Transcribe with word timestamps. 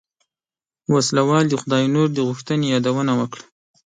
وسله 0.93 1.21
وال 1.29 1.45
د 1.49 1.53
خداينور 1.61 2.07
د 2.13 2.19
غوښتنې 2.27 2.65
يادونه 2.73 3.11
وکړه. 3.19 3.43